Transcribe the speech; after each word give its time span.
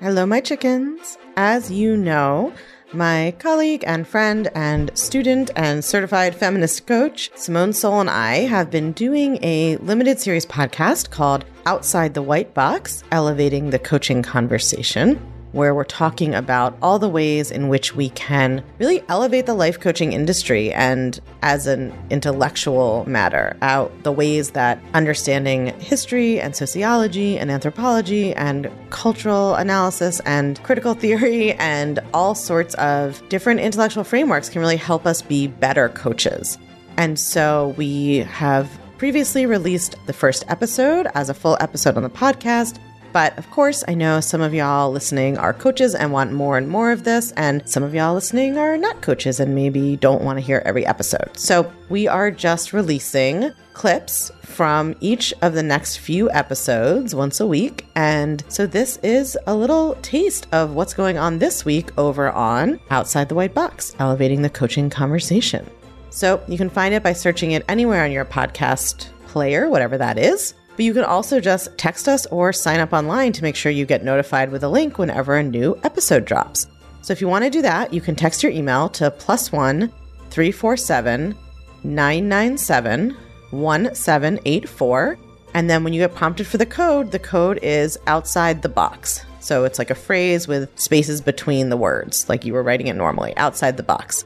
Hello, 0.00 0.24
my 0.24 0.40
chickens. 0.40 1.18
As 1.36 1.70
you 1.70 1.96
know, 1.96 2.52
my 2.92 3.34
colleague 3.38 3.84
and 3.86 4.06
friend 4.06 4.48
and 4.54 4.90
student 4.96 5.50
and 5.54 5.84
certified 5.84 6.34
feminist 6.34 6.86
coach, 6.86 7.30
Simone 7.34 7.70
Seol, 7.70 8.00
and 8.00 8.10
I 8.10 8.38
have 8.38 8.70
been 8.70 8.92
doing 8.92 9.38
a 9.42 9.76
limited 9.76 10.18
series 10.18 10.46
podcast 10.46 11.10
called 11.10 11.44
Outside 11.66 12.14
the 12.14 12.22
White 12.22 12.54
Box 12.54 13.04
Elevating 13.12 13.70
the 13.70 13.78
Coaching 13.78 14.22
Conversation 14.22 15.20
where 15.52 15.74
we're 15.74 15.84
talking 15.84 16.34
about 16.34 16.76
all 16.80 16.98
the 16.98 17.08
ways 17.08 17.50
in 17.50 17.68
which 17.68 17.94
we 17.94 18.10
can 18.10 18.62
really 18.78 19.02
elevate 19.08 19.46
the 19.46 19.54
life 19.54 19.80
coaching 19.80 20.12
industry 20.12 20.72
and 20.72 21.20
as 21.42 21.66
an 21.66 21.92
intellectual 22.10 23.04
matter 23.08 23.56
out 23.62 23.90
the 24.02 24.12
ways 24.12 24.50
that 24.50 24.80
understanding 24.94 25.68
history 25.80 26.40
and 26.40 26.54
sociology 26.54 27.38
and 27.38 27.50
anthropology 27.50 28.32
and 28.34 28.70
cultural 28.90 29.54
analysis 29.54 30.20
and 30.20 30.62
critical 30.62 30.94
theory 30.94 31.52
and 31.58 31.98
all 32.14 32.34
sorts 32.34 32.74
of 32.74 33.26
different 33.28 33.60
intellectual 33.60 34.04
frameworks 34.04 34.48
can 34.48 34.60
really 34.60 34.76
help 34.76 35.06
us 35.06 35.22
be 35.22 35.46
better 35.46 35.88
coaches. 35.90 36.58
And 36.96 37.18
so 37.18 37.74
we 37.76 38.18
have 38.18 38.68
previously 38.98 39.46
released 39.46 39.96
the 40.06 40.12
first 40.12 40.44
episode 40.48 41.06
as 41.14 41.30
a 41.30 41.34
full 41.34 41.56
episode 41.60 41.96
on 41.96 42.02
the 42.02 42.10
podcast. 42.10 42.78
But 43.12 43.36
of 43.38 43.50
course, 43.50 43.82
I 43.88 43.94
know 43.94 44.20
some 44.20 44.40
of 44.40 44.54
y'all 44.54 44.90
listening 44.90 45.36
are 45.36 45.52
coaches 45.52 45.94
and 45.94 46.12
want 46.12 46.32
more 46.32 46.56
and 46.56 46.68
more 46.68 46.92
of 46.92 47.04
this, 47.04 47.32
and 47.32 47.68
some 47.68 47.82
of 47.82 47.94
y'all 47.94 48.14
listening 48.14 48.56
are 48.56 48.76
not 48.76 49.02
coaches 49.02 49.40
and 49.40 49.54
maybe 49.54 49.96
don't 49.96 50.22
want 50.22 50.38
to 50.38 50.44
hear 50.44 50.62
every 50.64 50.86
episode. 50.86 51.30
So 51.36 51.72
we 51.88 52.06
are 52.06 52.30
just 52.30 52.72
releasing 52.72 53.52
clips 53.72 54.30
from 54.42 54.94
each 55.00 55.32
of 55.42 55.54
the 55.54 55.62
next 55.62 55.96
few 55.98 56.30
episodes 56.30 57.14
once 57.14 57.40
a 57.40 57.46
week. 57.46 57.86
And 57.94 58.44
so 58.48 58.66
this 58.66 58.98
is 59.02 59.38
a 59.46 59.54
little 59.54 59.94
taste 60.02 60.46
of 60.52 60.74
what's 60.74 60.92
going 60.92 61.16
on 61.16 61.38
this 61.38 61.64
week 61.64 61.90
over 61.98 62.30
on 62.30 62.78
Outside 62.90 63.28
the 63.28 63.34
White 63.34 63.54
Box, 63.54 63.96
elevating 63.98 64.42
the 64.42 64.50
coaching 64.50 64.90
conversation. 64.90 65.68
So 66.10 66.42
you 66.46 66.58
can 66.58 66.68
find 66.68 66.92
it 66.92 67.02
by 67.02 67.12
searching 67.12 67.52
it 67.52 67.64
anywhere 67.68 68.04
on 68.04 68.12
your 68.12 68.24
podcast 68.24 69.08
player, 69.28 69.70
whatever 69.70 69.96
that 69.96 70.18
is. 70.18 70.54
But 70.80 70.86
you 70.86 70.94
can 70.94 71.04
also 71.04 71.40
just 71.40 71.76
text 71.76 72.08
us 72.08 72.24
or 72.28 72.54
sign 72.54 72.80
up 72.80 72.94
online 72.94 73.32
to 73.32 73.42
make 73.42 73.54
sure 73.54 73.70
you 73.70 73.84
get 73.84 74.02
notified 74.02 74.50
with 74.50 74.64
a 74.64 74.68
link 74.70 74.96
whenever 74.96 75.36
a 75.36 75.42
new 75.42 75.78
episode 75.84 76.24
drops. 76.24 76.68
So 77.02 77.12
if 77.12 77.20
you 77.20 77.28
want 77.28 77.44
to 77.44 77.50
do 77.50 77.60
that, 77.60 77.92
you 77.92 78.00
can 78.00 78.16
text 78.16 78.42
your 78.42 78.50
email 78.50 78.88
to 78.88 79.10
plus 79.10 79.52
one 79.52 79.92
347 80.30 81.36
997 81.84 83.14
1784. 83.50 85.18
And 85.52 85.68
then 85.68 85.84
when 85.84 85.92
you 85.92 86.00
get 86.00 86.14
prompted 86.14 86.46
for 86.46 86.56
the 86.56 86.64
code, 86.64 87.12
the 87.12 87.18
code 87.18 87.58
is 87.60 87.98
outside 88.06 88.62
the 88.62 88.70
box. 88.70 89.26
So 89.40 89.64
it's 89.64 89.78
like 89.78 89.90
a 89.90 89.94
phrase 89.94 90.48
with 90.48 90.70
spaces 90.80 91.20
between 91.20 91.68
the 91.68 91.76
words, 91.76 92.26
like 92.26 92.46
you 92.46 92.54
were 92.54 92.62
writing 92.62 92.86
it 92.86 92.96
normally, 92.96 93.36
outside 93.36 93.76
the 93.76 93.82
box. 93.82 94.24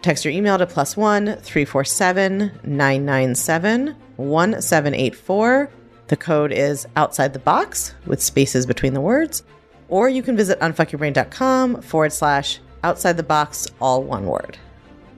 Text 0.00 0.24
your 0.24 0.34
email 0.34 0.58
to 0.58 0.66
plus 0.66 0.96
one 0.96 1.36
347 1.36 2.50
997 2.64 3.94
1784 4.16 5.70
the 6.12 6.16
code 6.18 6.52
is 6.52 6.86
outside 6.94 7.32
the 7.32 7.38
box 7.38 7.94
with 8.04 8.20
spaces 8.20 8.66
between 8.66 8.92
the 8.92 9.00
words. 9.00 9.44
Or 9.88 10.10
you 10.10 10.22
can 10.22 10.36
visit 10.36 10.60
unfuckyourbrain.com 10.60 11.80
forward 11.80 12.12
slash 12.12 12.60
outside 12.84 13.16
the 13.16 13.22
box, 13.22 13.66
all 13.80 14.02
one 14.02 14.26
word. 14.26 14.58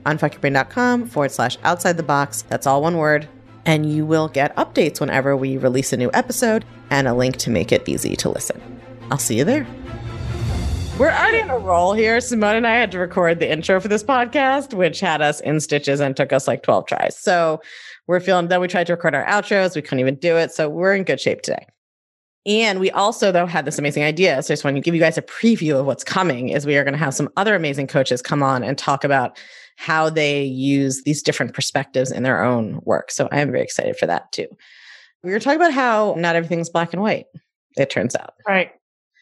Unfuckyourbrain.com 0.05 1.07
forward 1.07 1.33
slash 1.33 1.57
outside 1.63 1.97
the 1.97 2.03
box, 2.03 2.43
that's 2.43 2.65
all 2.65 2.81
one 2.81 2.95
word. 2.95 3.27
And 3.65 3.91
you 3.91 4.05
will 4.05 4.29
get 4.29 4.55
updates 4.55 5.01
whenever 5.01 5.35
we 5.35 5.57
release 5.57 5.91
a 5.91 5.97
new 5.97 6.11
episode 6.13 6.63
and 6.89 7.09
a 7.09 7.13
link 7.13 7.35
to 7.37 7.49
make 7.49 7.73
it 7.73 7.89
easy 7.89 8.15
to 8.15 8.29
listen. 8.29 8.61
I'll 9.11 9.17
see 9.17 9.37
you 9.37 9.43
there. 9.43 9.67
We're 10.97 11.11
already 11.11 11.39
in 11.39 11.49
a 11.49 11.57
roll 11.57 11.91
here. 11.91 12.21
Simone 12.21 12.55
and 12.55 12.65
I 12.65 12.75
had 12.75 12.89
to 12.93 12.99
record 12.99 13.39
the 13.39 13.51
intro 13.51 13.81
for 13.81 13.89
this 13.89 14.01
podcast, 14.01 14.73
which 14.73 15.01
had 15.01 15.21
us 15.21 15.41
in 15.41 15.59
stitches 15.59 15.99
and 15.99 16.15
took 16.15 16.31
us 16.31 16.47
like 16.47 16.63
12 16.63 16.87
tries. 16.87 17.17
So 17.17 17.59
we're 18.07 18.21
feeling 18.21 18.47
that 18.47 18.61
we 18.61 18.69
tried 18.69 18.87
to 18.87 18.93
record 18.93 19.13
our 19.13 19.25
outros. 19.25 19.75
We 19.75 19.81
couldn't 19.81 19.99
even 19.99 20.15
do 20.15 20.37
it. 20.37 20.53
So 20.53 20.69
we're 20.69 20.95
in 20.95 21.03
good 21.03 21.19
shape 21.19 21.41
today. 21.41 21.67
And 22.45 22.79
we 22.79 22.91
also, 22.91 23.33
though, 23.33 23.45
had 23.45 23.65
this 23.65 23.77
amazing 23.77 24.03
idea. 24.03 24.41
So 24.41 24.53
I 24.53 24.55
just 24.55 24.63
want 24.63 24.77
to 24.77 24.81
give 24.81 24.95
you 24.95 25.01
guys 25.01 25.17
a 25.17 25.21
preview 25.21 25.77
of 25.77 25.85
what's 25.85 26.05
coming 26.05 26.47
is 26.47 26.65
we 26.65 26.77
are 26.77 26.85
going 26.85 26.93
to 26.93 26.97
have 26.97 27.13
some 27.13 27.29
other 27.35 27.55
amazing 27.55 27.87
coaches 27.87 28.21
come 28.21 28.41
on 28.41 28.63
and 28.63 28.77
talk 28.77 29.03
about 29.03 29.37
how 29.75 30.09
they 30.09 30.43
use 30.45 31.03
these 31.03 31.21
different 31.21 31.53
perspectives 31.53 32.09
in 32.09 32.23
their 32.23 32.41
own 32.41 32.79
work. 32.85 33.11
So 33.11 33.27
I 33.33 33.41
am 33.41 33.51
very 33.51 33.63
excited 33.63 33.97
for 33.97 34.05
that 34.05 34.31
too. 34.31 34.47
We 35.23 35.31
were 35.31 35.41
talking 35.41 35.59
about 35.59 35.73
how 35.73 36.15
not 36.17 36.37
everything's 36.37 36.69
black 36.69 36.93
and 36.93 37.01
white, 37.01 37.25
it 37.75 37.89
turns 37.89 38.15
out. 38.15 38.35
Right. 38.47 38.71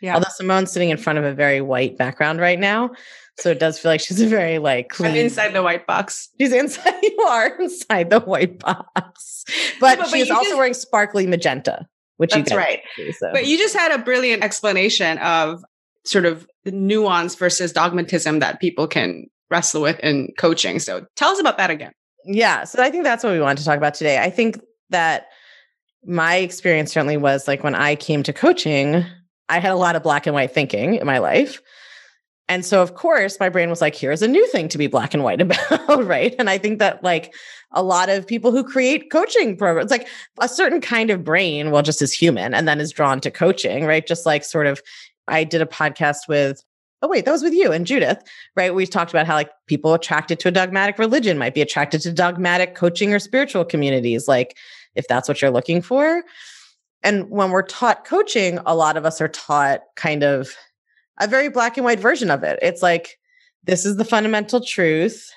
Yeah. 0.04 0.16
Although 0.16 0.28
Simone's 0.36 0.70
sitting 0.70 0.90
in 0.90 0.98
front 0.98 1.18
of 1.18 1.24
a 1.24 1.34
very 1.34 1.62
white 1.62 1.98
background 1.98 2.42
right 2.42 2.60
now. 2.60 2.92
So 3.40 3.52
it 3.52 3.60
does 3.60 3.80
feel 3.80 3.90
like 3.90 4.02
she's 4.02 4.20
a 4.20 4.28
very 4.28 4.60
like 4.60 4.90
clean. 4.90 5.12
I'm 5.12 5.18
inside 5.18 5.54
the 5.54 5.64
white 5.64 5.88
box. 5.88 6.28
She's 6.40 6.52
inside. 6.52 6.94
You 7.04 7.20
are 7.24 7.48
inside 7.62 8.10
the 8.10 8.20
white 8.20 8.60
box, 8.60 9.46
but, 9.80 10.00
but 10.00 10.10
she's 10.10 10.28
but 10.28 10.36
also 10.36 10.50
just, 10.50 10.58
wearing 10.58 10.74
sparkly 10.74 11.26
magenta, 11.26 11.88
which 12.18 12.34
that's 12.34 12.54
right. 12.54 12.82
See, 12.98 13.12
so. 13.14 13.32
But 13.32 13.48
you 13.48 13.58
just 13.58 13.76
had 13.76 13.92
a 13.94 13.98
brilliant 13.98 14.44
explanation 14.44 15.18
of 15.20 15.64
sort 16.06 16.26
of 16.26 16.46
the 16.66 16.72
nuance 16.72 17.36
versus 17.36 17.72
dogmatism 17.72 18.40
that 18.40 18.60
people 18.60 18.88
can 18.88 19.28
wrestle 19.50 19.82
with 19.82 20.00
in 20.02 20.34
coaching. 20.38 20.80
So 20.80 21.06
tell 21.16 21.30
us 21.30 21.40
about 21.40 21.58
that 21.58 21.70
again. 21.70 21.94
Yeah. 22.26 22.66
So 22.66 22.84
I 22.84 22.90
think 22.90 23.06
that's 23.06 23.24
what 23.24 23.32
we 23.32 23.40
want 23.40 23.58
to 23.60 23.66
talk 23.66 23.78
about 23.78 23.94
today. 23.94 24.20
I 24.20 24.30
think 24.30 24.60
that 24.90 25.28
my 26.06 26.36
experience 26.36 26.92
certainly 26.92 27.18
was 27.18 27.48
like 27.48 27.64
when 27.64 27.76
I 27.76 27.96
came 27.96 28.24
to 28.24 28.34
coaching, 28.34 29.06
I 29.50 29.60
had 29.60 29.72
a 29.72 29.76
lot 29.76 29.96
of 29.96 30.04
black 30.04 30.26
and 30.28 30.34
white 30.34 30.54
thinking 30.54 30.96
in 30.96 31.06
my 31.06 31.20
life. 31.20 31.62
And 32.50 32.66
so, 32.66 32.82
of 32.82 32.96
course, 32.96 33.40
my 33.40 33.50
brain 33.50 33.70
was 33.70 33.82
like, 33.82 33.96
here's 33.96 34.22
a 34.22 34.28
new 34.28 34.46
thing 34.48 34.68
to 34.70 34.78
be 34.78 34.88
black 34.88 35.14
and 35.14 35.24
white 35.24 35.42
about. 35.42 36.06
right. 36.06 36.36
And 36.38 36.50
I 36.50 36.58
think 36.58 36.80
that, 36.80 37.04
like, 37.04 37.34
a 37.72 37.82
lot 37.82 38.10
of 38.10 38.28
people 38.28 38.52
who 38.52 38.64
create 38.64 39.12
coaching 39.12 39.56
programs, 39.58 39.92
like 39.92 40.08
a 40.40 40.50
certain 40.50 40.82
kind 40.82 41.10
of 41.10 41.24
brain, 41.24 41.72
well, 41.72 41.82
just 41.82 42.02
as 42.02 42.14
human, 42.14 42.54
and 42.54 42.68
then 42.68 42.80
is 42.80 42.92
drawn 42.92 43.20
to 43.22 43.32
coaching, 43.32 43.86
right? 43.86 44.06
Just 44.06 44.26
like 44.26 44.44
sort 44.44 44.68
of, 44.68 44.82
I 45.28 45.44
did 45.44 45.62
a 45.62 45.66
podcast 45.66 46.28
with, 46.28 46.62
oh, 47.02 47.08
wait, 47.08 47.26
that 47.26 47.32
was 47.32 47.44
with 47.44 47.54
you 47.54 47.72
and 47.72 47.88
Judith, 47.88 48.22
right? 48.56 48.74
We 48.76 48.86
talked 48.86 49.12
about 49.12 49.26
how, 49.26 49.36
like, 49.36 49.50
people 49.68 49.94
attracted 49.94 50.40
to 50.40 50.50
a 50.50 50.52
dogmatic 50.52 51.00
religion 51.00 51.38
might 51.38 51.54
be 51.54 51.62
attracted 51.62 52.02
to 52.02 52.14
dogmatic 52.14 52.76
coaching 52.76 53.14
or 53.14 53.20
spiritual 53.20 53.66
communities, 53.66 54.28
like, 54.28 54.58
if 54.96 55.08
that's 55.08 55.28
what 55.28 55.42
you're 55.42 55.52
looking 55.52 55.82
for. 55.82 56.24
And 57.04 57.30
when 57.30 57.52
we're 57.52 57.64
taught 57.64 58.06
coaching, 58.06 58.60
a 58.66 58.76
lot 58.76 58.98
of 58.98 59.06
us 59.06 59.20
are 59.20 59.28
taught 59.28 59.82
kind 59.96 60.24
of 60.24 60.56
a 61.20 61.28
very 61.28 61.50
black 61.50 61.78
and 61.78 61.86
white 61.86 62.00
version 62.00 62.32
of 62.32 62.44
it. 62.44 62.60
It's 62.62 62.82
like, 62.82 63.20
this 63.64 63.86
is 63.86 63.98
the 63.98 64.06
fundamental 64.06 64.62
truth. 64.62 65.30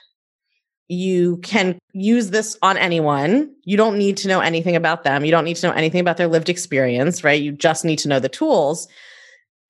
You 0.89 1.39
can 1.39 1.79
use 1.93 2.31
this 2.31 2.57
on 2.63 2.77
anyone. 2.77 3.53
You 3.65 3.77
don't 3.77 3.99
need 3.99 4.17
to 4.19 4.29
know 4.29 4.41
anything 4.41 4.77
about 4.77 5.03
them. 5.03 5.25
You 5.25 5.33
don't 5.33 5.45
need 5.45 5.57
to 5.57 5.67
know 5.67 5.73
anything 5.73 6.01
about 6.01 6.17
their 6.17 6.29
lived 6.29 6.49
experience, 6.49 7.25
right? 7.25 7.41
You 7.41 7.53
just 7.53 7.85
need 7.85 7.99
to 8.01 8.09
know 8.09 8.21
the 8.21 8.29
tools. 8.29 8.87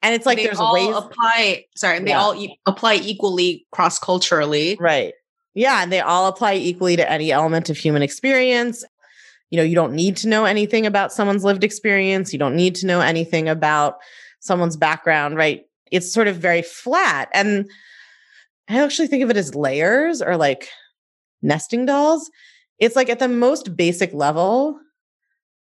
And 0.03 0.15
it's 0.15 0.27
like 0.27 0.37
they 0.37 0.45
there's 0.45 0.61
all 0.61 0.75
ways 0.75 0.95
apply. 0.95 1.65
Sorry, 1.75 1.97
and 1.97 2.07
they 2.07 2.13
all 2.13 2.35
e- 2.35 2.61
apply 2.67 2.97
equally 2.97 3.67
cross 3.73 3.99
culturally, 3.99 4.77
right? 4.79 5.15
Yeah, 5.55 5.83
and 5.83 5.91
they 5.91 6.01
all 6.01 6.29
apply 6.29 6.57
equally 6.57 6.97
to 6.97 7.11
any 7.11 7.33
element 7.33 7.71
of 7.71 7.79
human 7.79 8.03
experience. 8.03 8.85
You 9.57 9.63
know, 9.63 9.69
you 9.69 9.75
don't 9.75 9.95
need 9.95 10.19
to 10.19 10.29
know 10.29 10.45
anything 10.45 10.85
about 10.85 11.13
someone's 11.13 11.45
lived 11.45 11.65
experience. 11.65 12.33
You 12.33 12.39
don't 12.39 12.55
need 12.55 12.75
to 12.77 12.87
know 12.87 13.01
anything 13.01 13.49
about 13.49 13.97
someone's 14.41 14.77
background, 14.77 15.37
right? 15.37 15.67
it's 15.91 16.13
sort 16.13 16.29
of 16.29 16.37
very 16.37 16.63
flat. 16.63 17.29
And 17.33 17.71
I 18.69 18.83
actually 18.83 19.09
think 19.09 19.23
of 19.23 19.31
it 19.31 19.37
as 19.37 19.55
layers 19.55 20.21
or 20.21 20.37
like 20.37 20.69
nesting 21.43 21.87
dolls. 21.87 22.31
It's 22.79 22.97
like 22.97 23.09
at 23.09 23.19
the 23.19 23.29
most 23.29 23.77
basic 23.77 24.13
level, 24.13 24.79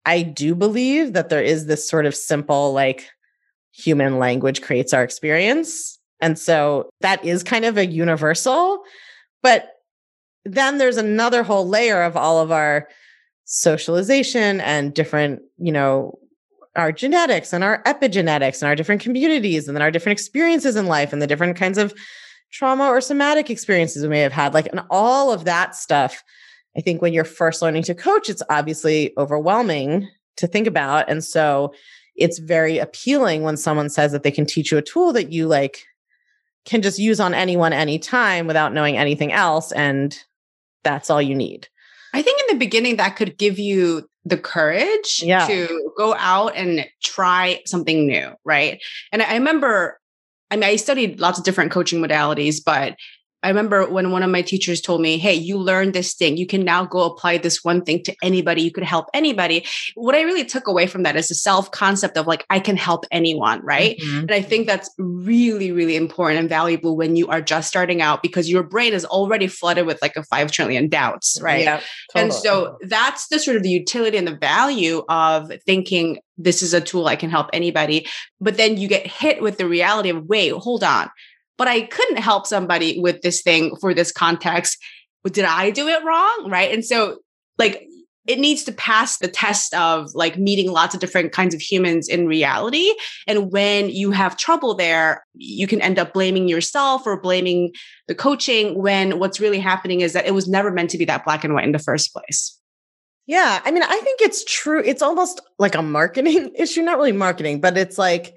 I 0.06 0.22
do 0.22 0.56
believe 0.56 1.14
that 1.14 1.30
there 1.30 1.44
is 1.44 1.66
this 1.66 1.88
sort 1.88 2.06
of 2.06 2.16
simple, 2.16 2.74
like 2.74 3.10
human 3.72 4.20
language 4.20 4.62
creates 4.62 4.94
our 4.94 5.04
experience. 5.04 6.00
And 6.22 6.40
so 6.40 6.90
that 7.02 7.24
is 7.26 7.44
kind 7.44 7.66
of 7.66 7.78
a 7.78 7.86
universal. 7.86 8.84
But 9.42 9.70
then 10.46 10.78
there's 10.78 10.98
another 10.98 11.44
whole 11.44 11.68
layer 11.68 12.02
of 12.02 12.16
all 12.16 12.40
of 12.40 12.52
our 12.52 12.88
socialization 13.46 14.62
and 14.62 14.94
different, 14.94 15.42
you 15.58 15.72
know, 15.72 16.18
our 16.76 16.92
genetics 16.92 17.54
and 17.54 17.64
our 17.64 17.84
epigenetics 17.84 18.62
and 18.62 18.68
our 18.68 18.76
different 18.76 19.02
communities 19.02 19.68
and 19.68 19.76
then 19.76 19.82
our 19.82 19.92
different 19.92 20.18
experiences 20.18 20.76
in 20.76 20.88
life 20.88 21.14
and 21.14 21.22
the 21.22 21.28
different 21.28 21.56
kinds 21.56 21.78
of 21.78 21.94
trauma 22.52 22.86
or 22.86 23.02
somatic 23.02 23.50
experiences 23.50 24.04
we 24.04 24.10
may 24.10 24.20
have 24.20 24.32
had 24.32 24.54
like 24.54 24.68
and 24.68 24.82
all 24.90 25.32
of 25.32 25.46
that 25.46 25.76
stuff 25.76 26.24
i 26.78 26.82
think 26.82 27.02
when 27.02 27.14
you're 27.14 27.24
first 27.24 27.62
learning 27.62 27.84
to 27.84 27.96
coach 27.96 28.30
it's 28.30 28.44
obviously 28.50 29.12
overwhelming 29.18 30.08
to 30.36 30.48
think 30.48 30.68
about 30.68 31.10
and 31.10 31.24
so 31.24 31.74
it's 32.16 32.40
very 32.40 32.78
appealing 32.78 33.42
when 33.42 33.58
someone 33.58 33.90
says 33.90 34.12
that 34.12 34.24
they 34.24 34.32
can 34.32 34.46
teach 34.46 34.72
you 34.72 34.78
a 34.78 34.84
tool 34.84 35.14
that 35.14 35.32
you 35.32 35.48
like 35.48 35.84
can 36.66 36.82
just 36.82 37.00
use 37.00 37.20
on 37.20 37.34
anyone 37.34 37.74
anytime 37.74 38.48
without 38.48 38.74
knowing 38.74 38.98
anything 38.98 39.32
else 39.32 39.72
and 39.72 40.24
that's 40.84 41.10
all 41.10 41.22
you 41.22 41.36
need 41.36 41.68
I 42.14 42.22
think 42.22 42.40
in 42.42 42.56
the 42.58 42.64
beginning 42.66 42.98
that 42.98 43.16
could 43.16 43.38
give 43.38 43.58
you 43.60 44.08
the 44.26 44.38
courage 44.38 45.22
Yeah. 45.24 45.46
to 45.48 45.92
go 45.98 46.16
out 46.18 46.56
and 46.56 46.86
try 47.04 47.60
something 47.66 48.08
new, 48.08 48.32
right? 48.46 48.82
And 49.12 49.22
I 49.22 49.34
remember, 49.34 50.00
I 50.52 50.56
mean, 50.56 50.64
I 50.64 50.76
studied 50.78 51.20
lots 51.20 51.38
of 51.40 51.44
different 51.46 51.72
coaching 51.72 52.00
modalities, 52.00 52.58
but 52.64 52.96
I 53.44 53.50
remember 53.50 53.90
when 53.90 54.12
one 54.12 54.24
of 54.24 54.32
my 54.32 54.42
teachers 54.42 54.82
told 54.82 55.02
me, 55.02 55.18
Hey, 55.18 55.34
you 55.34 55.58
learned 55.58 55.94
this 55.94 56.14
thing. 56.14 56.38
You 56.38 56.48
can 56.48 56.64
now 56.64 56.86
go 56.86 57.04
apply 57.04 57.38
this 57.38 57.64
one 57.64 57.84
thing 57.84 58.02
to 58.04 58.16
anybody. 58.24 58.62
You 58.62 58.72
could 58.72 58.84
help 58.84 59.08
anybody. 59.14 59.66
What 59.96 60.16
I 60.16 60.22
really 60.22 60.46
took 60.46 60.68
away 60.68 60.88
from 60.88 61.04
that 61.04 61.16
is 61.16 61.28
the 61.28 61.36
self 61.36 61.70
concept 61.72 62.18
of 62.18 62.26
like, 62.26 62.46
I 62.50 62.60
can 62.60 62.78
help 62.78 63.06
anyone, 63.12 63.62
right? 63.64 63.98
Mhm. 64.00 64.22
And 64.22 64.32
I 64.32 64.42
think 64.42 64.66
that's 64.66 64.90
really, 64.98 65.72
really 65.72 65.96
important 65.96 66.40
and 66.40 66.50
valuable 66.50 66.96
when 66.96 67.16
you 67.16 67.28
are 67.28 67.42
just 67.42 67.68
starting 67.68 68.02
out 68.02 68.24
because 68.24 68.50
your 68.50 68.64
brain 68.64 68.94
is 68.94 69.06
already 69.06 69.48
flooded 69.48 69.86
with 69.86 70.02
like 70.02 70.16
a 70.16 70.24
5 70.24 70.52
trillion 70.52 70.88
doubts, 70.90 71.40
right? 71.42 71.64
Yeah, 71.64 71.82
And 72.16 72.34
so 72.34 72.78
that's 72.82 73.28
the 73.28 73.40
sort 73.40 73.58
of 73.58 73.64
the 73.64 73.70
utility 73.70 74.18
and 74.18 74.28
the 74.28 74.38
value 74.38 75.04
of 75.10 75.52
thinking 75.66 76.20
this 76.38 76.64
is 76.64 76.74
a 76.74 76.82
tool 76.82 77.08
I 77.08 77.16
can 77.16 77.30
help 77.30 77.50
anybody. 77.54 78.08
But 78.40 78.58
then 78.58 78.78
you 78.78 78.88
get 78.88 79.06
hit 79.06 79.42
with 79.42 79.58
the 79.58 79.68
reality 79.68 80.10
of, 80.10 80.26
wait, 80.26 80.52
hold 80.54 80.84
on. 80.84 81.10
But 81.58 81.68
I 81.68 81.82
couldn't 81.82 82.18
help 82.18 82.48
somebody 82.48 83.00
with 83.00 83.22
this 83.22 83.42
thing 83.42 83.76
for 83.80 83.94
this 83.94 84.12
context. 84.12 84.78
Did 85.26 85.46
I 85.46 85.70
do 85.70 85.88
it 85.88 86.04
wrong? 86.04 86.48
Right. 86.50 86.72
And 86.74 86.84
so, 86.84 87.20
like, 87.58 87.88
it 88.26 88.40
needs 88.40 88.64
to 88.64 88.72
pass 88.72 89.18
the 89.18 89.28
test 89.28 89.74
of 89.74 90.14
like 90.14 90.38
meeting 90.38 90.72
lots 90.72 90.96
of 90.96 91.02
different 91.02 91.34
kinds 91.34 91.54
of 91.54 91.62
humans 91.62 92.08
in 92.08 92.26
reality. 92.26 92.94
And 93.28 93.52
when 93.52 93.90
you 93.90 94.12
have 94.12 94.38
trouble 94.38 94.76
there, 94.76 95.26
you 95.34 95.68
can 95.68 95.82
end 95.82 96.00
up 96.00 96.14
blaming 96.14 96.48
yourself 96.48 97.06
or 97.06 97.20
blaming 97.20 97.74
the 98.08 98.16
coaching 98.16 98.82
when 98.82 99.20
what's 99.20 99.42
really 99.42 99.60
happening 99.60 100.02
is 100.02 100.14
that 100.14 100.26
it 100.26 100.34
was 100.34 100.48
never 100.48 100.72
meant 100.72 100.90
to 100.92 100.98
be 100.98 101.06
that 101.06 101.26
black 101.26 101.44
and 101.44 101.54
white 101.54 101.66
in 101.66 101.74
the 101.74 101.80
first 101.80 102.14
place. 102.14 102.58
Yeah, 103.26 103.62
I 103.64 103.72
mean, 103.72 103.84
I 103.84 104.00
think 104.00 104.22
it's 104.22 104.44
true. 104.46 104.82
It's 104.84 105.02
almost 105.02 105.42
like 105.60 105.76
a 105.76 105.82
marketing 105.82 106.52
issue, 106.58 106.82
not 106.82 106.98
really 106.98 107.12
marketing, 107.12 107.62
but 107.62 107.78
it's 107.78 107.98
like 107.98 108.36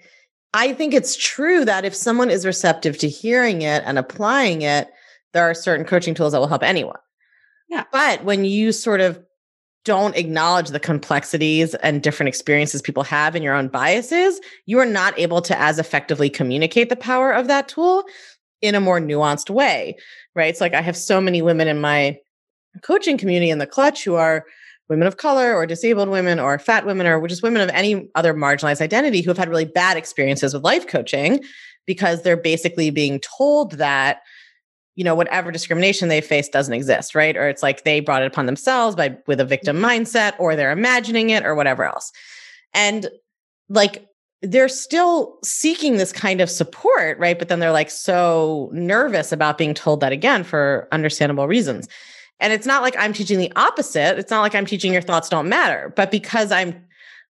I 0.55 0.73
think 0.73 0.95
it's 0.95 1.17
true 1.17 1.65
that 1.65 1.85
if 1.85 1.95
someone 1.95 2.31
is 2.31 2.47
receptive 2.47 2.99
to 2.99 3.09
hearing 3.09 3.63
it 3.63 3.83
and 3.85 3.99
applying 3.99 4.63
it, 4.63 4.89
there 5.33 5.45
are 5.45 5.55
certain 5.55 5.85
coaching 5.85 6.15
tools 6.15 6.33
that 6.33 6.39
will 6.39 6.47
help 6.47 6.63
anyone. 6.63 6.99
Yeah. 7.69 7.85
But 7.93 8.25
when 8.25 8.45
you 8.45 8.73
sort 8.73 9.01
of 9.01 9.21
don't 9.85 10.17
acknowledge 10.17 10.71
the 10.71 10.81
complexities 10.81 11.75
and 11.77 12.03
different 12.03 12.29
experiences 12.29 12.83
people 12.83 13.03
have 13.05 13.37
in 13.37 13.43
your 13.43 13.55
own 13.55 13.69
biases, 13.69 14.41
you 14.67 14.79
are 14.79 14.87
not 14.87 15.17
able 15.19 15.41
to 15.43 15.59
as 15.61 15.79
effectively 15.79 16.29
communicate 16.29 16.89
the 16.89 16.97
power 16.97 17.33
of 17.33 17.47
that 17.49 17.69
tool 17.69 18.05
in 18.63 18.75
a 18.75 18.81
more 18.81 19.01
nuanced 19.01 19.51
way. 19.51 19.97
Right. 20.35 20.49
It's 20.49 20.61
like 20.61 20.75
I 20.75 20.81
have 20.81 20.97
so 20.97 21.21
many 21.21 21.43
women 21.43 21.69
in 21.69 21.81
my 21.81 22.19
coaching 22.83 23.17
community 23.17 23.51
in 23.51 23.59
the 23.59 23.67
clutch 23.67 24.05
who 24.05 24.15
are 24.15 24.45
women 24.89 25.09
of 25.09 25.17
color 25.17 25.55
or 25.55 25.67
disabled 25.67 26.09
women 26.09 26.39
or 26.39 26.59
fat 26.59 26.87
women 26.87 27.07
or 27.07 27.27
just 27.27 27.43
women 27.43 27.63
of 27.63 27.69
any 27.71 28.09
other 28.15 28.35
marginalized 28.35 28.81
identity 28.81 29.21
who 29.21 29.31
have 29.31 29.39
had 29.39 29.49
really 29.49 29.65
bad 29.65 29.97
experiences 29.97 30.55
with 30.55 30.63
life 30.63 30.87
coaching 30.87 31.43
because 31.87 32.23
they're 32.23 32.37
basically 32.37 32.91
being 32.91 33.21
told 33.21 33.73
that 33.73 34.23
you 34.95 35.05
know 35.05 35.15
whatever 35.15 35.53
discrimination 35.53 36.09
they 36.09 36.21
face 36.21 36.49
doesn't 36.49 36.75
exist 36.75 37.15
right? 37.15 37.37
Or 37.37 37.49
it's 37.49 37.63
like 37.63 37.85
they 37.85 38.01
brought 38.01 38.23
it 38.23 38.27
upon 38.27 38.47
themselves 38.47 38.97
by 38.97 39.17
with 39.27 39.41
a 39.41 39.45
victim 39.45 39.77
mm-hmm. 39.77 39.85
mindset 39.85 40.35
or 40.39 40.57
they're 40.57 40.73
imagining 40.73 41.31
it 41.31 41.45
or 41.45 41.55
whatever 41.55 41.85
else. 41.85 42.13
And 42.73 43.09
like 43.69 44.07
they're 44.43 44.69
still 44.69 45.39
seeking 45.43 45.97
this 45.97 46.13
kind 46.13 46.41
of 46.41 46.49
support 46.49 47.19
right? 47.19 47.39
But 47.39 47.49
then 47.49 47.59
they're 47.59 47.73
like 47.73 47.91
so 47.91 48.71
nervous 48.73 49.33
about 49.33 49.59
being 49.59 49.75
told 49.75 50.01
that 50.01 50.13
again 50.13 50.45
for 50.45 50.89
understandable 50.93 51.49
reasons 51.49 51.89
and 52.41 52.53
it's 52.53 52.67
not 52.67 52.83
like 52.83 52.95
I'm 52.99 53.13
teaching 53.13 53.39
the 53.39 53.53
opposite. 53.57 54.19
It's 54.19 54.31
not 54.31 54.43
like 54.43 54.55
I'm 54.55 54.67
teaching 54.67 54.93
your 54.93 55.03
thoughts 55.03 55.29
don't 55.29 55.49
matter, 55.49 55.93
but 55.97 56.11
because 56.11 56.53
I'm 56.53 56.85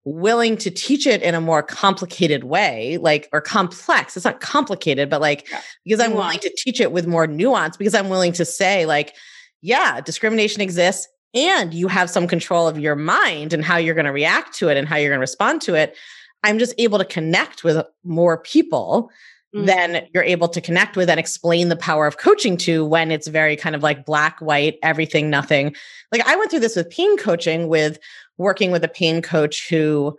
willing 0.06 0.58
to 0.58 0.70
teach 0.70 1.08
it 1.08 1.22
in 1.22 1.34
a 1.34 1.40
more 1.42 1.64
complicated 1.64 2.44
way, 2.44 2.98
like, 2.98 3.30
or 3.32 3.40
complex, 3.40 4.18
it's 4.18 4.26
not 4.26 4.42
complicated, 4.42 5.10
but 5.10 5.22
like, 5.22 5.50
Yeah. 5.50 5.62
because 5.86 6.00
I'm 6.02 6.14
willing 6.14 6.40
to 6.40 6.54
teach 6.58 6.82
it 6.82 6.92
with 6.92 7.08
more 7.08 7.26
nuance, 7.26 7.78
because 7.78 7.96
I'm 7.96 8.10
willing 8.10 8.34
to 8.34 8.44
say, 8.46 8.86
like, 8.86 9.16
yeah, 9.62 10.02
discrimination 10.02 10.62
exists 10.62 11.08
and 11.34 11.74
you 11.74 11.88
have 11.88 12.10
some 12.10 12.28
control 12.28 12.68
of 12.68 12.78
your 12.78 12.96
mind 12.96 13.54
and 13.54 13.64
how 13.64 13.78
you're 13.78 13.96
going 13.96 14.06
to 14.06 14.12
react 14.12 14.54
to 14.56 14.68
it 14.68 14.76
and 14.78 14.88
how 14.88 14.98
you're 14.98 15.10
going 15.10 15.20
to 15.20 15.22
respond 15.22 15.62
to 15.62 15.76
it. 15.76 15.96
I'm 16.44 16.60
just 16.60 16.76
able 16.78 16.98
to 17.00 17.06
connect 17.06 17.64
with 17.64 17.78
more 18.04 18.38
people 18.38 19.10
Mm. 19.56 19.68
then 19.68 20.08
you're 20.14 20.24
able 20.24 20.48
to 20.48 20.60
connect 20.60 20.96
with 20.96 21.10
and 21.10 21.20
explain 21.20 21.70
the 21.70 21.76
power 21.76 22.08
of 22.08 22.18
coaching 22.18 22.58
to 22.58 22.84
when 22.84 23.12
it's 23.12 23.28
very 23.28 23.56
kind 23.56 23.76
of 23.76 23.84
like 23.84 24.04
black, 24.04 24.40
white, 24.40 24.80
everything, 24.82 25.30
nothing. 25.30 25.76
Like 26.12 26.26
I 26.28 26.36
went 26.36 26.50
through 26.50 26.62
this 26.62 26.76
with 26.76 26.90
pain 26.90 27.18
coaching 27.18 27.68
with 27.68 28.00
working 28.38 28.72
with 28.72 28.84
a 28.84 28.88
pain 28.88 29.22
coach 29.22 29.70
who 29.70 30.18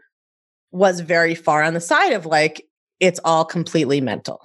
was 0.70 1.00
very 1.00 1.34
far 1.34 1.64
on 1.64 1.74
the 1.74 1.80
side 1.80 2.12
of 2.12 2.26
like, 2.26 2.64
it's 3.00 3.20
all 3.24 3.44
completely 3.44 4.00
mental. 4.00 4.40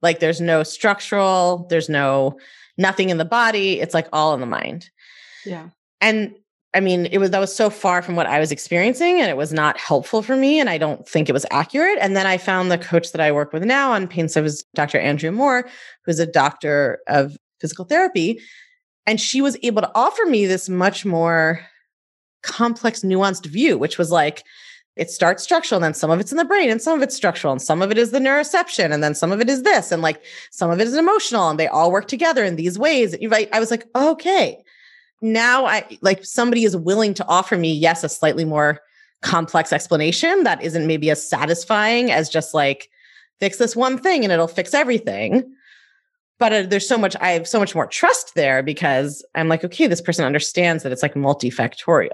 Like 0.00 0.20
there's 0.20 0.40
no 0.40 0.62
structural, 0.62 1.66
there's 1.68 1.90
no 1.90 2.38
nothing 2.78 3.10
in 3.10 3.18
the 3.18 3.24
body. 3.24 3.80
It's 3.80 3.94
like 3.94 4.08
all 4.12 4.32
in 4.32 4.40
the 4.40 4.46
mind. 4.46 4.88
Yeah. 5.44 5.68
And 6.00 6.34
I 6.74 6.80
mean, 6.80 7.06
it 7.06 7.18
was 7.18 7.30
that 7.30 7.38
was 7.38 7.54
so 7.54 7.70
far 7.70 8.02
from 8.02 8.16
what 8.16 8.26
I 8.26 8.40
was 8.40 8.50
experiencing 8.50 9.20
and 9.20 9.30
it 9.30 9.36
was 9.36 9.52
not 9.52 9.78
helpful 9.78 10.22
for 10.22 10.36
me. 10.36 10.58
And 10.58 10.68
I 10.68 10.76
don't 10.76 11.08
think 11.08 11.28
it 11.28 11.32
was 11.32 11.46
accurate. 11.50 11.98
And 12.00 12.16
then 12.16 12.26
I 12.26 12.36
found 12.36 12.70
the 12.70 12.78
coach 12.78 13.12
that 13.12 13.20
I 13.20 13.30
work 13.30 13.52
with 13.52 13.64
now 13.64 13.92
on 13.92 14.08
pain 14.08 14.28
so 14.28 14.40
it 14.40 14.42
was 14.42 14.64
Dr. 14.74 14.98
Andrea 14.98 15.32
Moore, 15.32 15.68
who's 16.04 16.18
a 16.18 16.26
doctor 16.26 16.98
of 17.06 17.36
physical 17.60 17.84
therapy. 17.84 18.40
And 19.06 19.20
she 19.20 19.40
was 19.40 19.56
able 19.62 19.82
to 19.82 19.90
offer 19.94 20.24
me 20.26 20.46
this 20.46 20.68
much 20.68 21.04
more 21.04 21.60
complex, 22.42 23.00
nuanced 23.00 23.46
view, 23.46 23.78
which 23.78 23.98
was 23.98 24.10
like, 24.10 24.42
it 24.96 25.10
starts 25.10 25.42
structural, 25.42 25.78
and 25.78 25.84
then 25.84 25.94
some 25.94 26.10
of 26.10 26.20
it's 26.20 26.30
in 26.30 26.38
the 26.38 26.44
brain, 26.44 26.70
and 26.70 26.80
some 26.80 26.96
of 26.96 27.02
it's 27.02 27.16
structural, 27.16 27.50
and 27.50 27.60
some 27.60 27.82
of 27.82 27.90
it 27.90 27.98
is 27.98 28.12
the 28.12 28.20
neuroception, 28.20 28.92
and 28.92 29.02
then 29.02 29.14
some 29.14 29.32
of 29.32 29.40
it 29.40 29.50
is 29.50 29.64
this, 29.64 29.90
and 29.90 30.02
like 30.02 30.22
some 30.52 30.70
of 30.70 30.80
it 30.80 30.86
is 30.86 30.94
emotional, 30.94 31.50
and 31.50 31.58
they 31.58 31.66
all 31.66 31.90
work 31.90 32.06
together 32.06 32.44
in 32.44 32.54
these 32.54 32.78
ways. 32.78 33.16
I 33.20 33.58
was 33.58 33.72
like, 33.72 33.86
okay, 33.96 34.62
now 35.24 35.64
I 35.64 35.98
like 36.02 36.24
somebody 36.24 36.64
is 36.64 36.76
willing 36.76 37.14
to 37.14 37.26
offer 37.26 37.56
me, 37.56 37.72
yes, 37.72 38.04
a 38.04 38.08
slightly 38.08 38.44
more 38.44 38.80
complex 39.22 39.72
explanation 39.72 40.44
that 40.44 40.62
isn't 40.62 40.86
maybe 40.86 41.08
as 41.08 41.26
satisfying 41.26 42.12
as 42.12 42.28
just 42.28 42.52
like 42.52 42.90
fix 43.40 43.56
this 43.56 43.74
one 43.74 43.96
thing 43.96 44.22
and 44.22 44.32
it'll 44.32 44.46
fix 44.46 44.74
everything. 44.74 45.50
But 46.38 46.52
uh, 46.52 46.62
there's 46.62 46.86
so 46.86 46.98
much, 46.98 47.16
I 47.20 47.30
have 47.30 47.48
so 47.48 47.58
much 47.58 47.74
more 47.74 47.86
trust 47.86 48.34
there 48.34 48.62
because 48.62 49.24
I'm 49.34 49.48
like, 49.48 49.64
okay, 49.64 49.86
this 49.86 50.02
person 50.02 50.26
understands 50.26 50.82
that 50.82 50.92
it's 50.92 51.02
like 51.02 51.14
multifactorial. 51.14 52.10